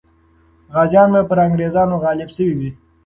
[0.73, 2.69] غازیان به پر انګریزانو غالب سوي وي.